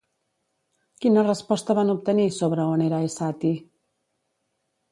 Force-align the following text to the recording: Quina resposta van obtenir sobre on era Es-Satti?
Quina 1.03 1.23
resposta 1.27 1.75
van 1.81 1.93
obtenir 1.95 2.27
sobre 2.39 2.67
on 2.73 2.85
era 2.89 3.03
Es-Satti? 3.11 3.55